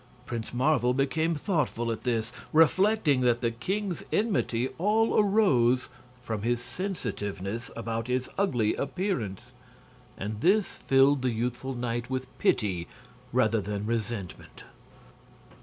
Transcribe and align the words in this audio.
Prince 0.25 0.51
Marvel 0.51 0.95
became 0.95 1.35
thoughtful 1.35 1.91
at 1.91 2.01
this, 2.05 2.31
reflecting 2.53 3.21
that 3.21 3.41
the 3.41 3.51
king's 3.51 4.01
enmity 4.11 4.67
all 4.79 5.19
arose 5.21 5.89
from 6.23 6.41
his 6.41 6.59
sensitiveness 6.59 7.69
about 7.75 8.07
his 8.07 8.27
ugly 8.35 8.73
appearance, 8.77 9.53
and 10.17 10.41
this 10.41 10.75
filled 10.77 11.21
the 11.21 11.29
youthful 11.29 11.75
knight 11.75 12.09
with 12.09 12.35
pity 12.39 12.87
rather 13.31 13.61
than 13.61 13.85
resentment. 13.85 14.63